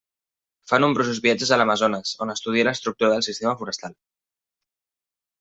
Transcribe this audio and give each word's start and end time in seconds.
Fa 0.69 0.77
nombrosos 0.79 1.19
viatges 1.25 1.51
a 1.51 1.59
l'Amazones 1.63 2.15
on 2.27 2.35
estudia 2.35 2.65
l'estructura 2.69 3.11
del 3.13 3.27
sistema 3.29 3.53
forestal. 3.61 3.95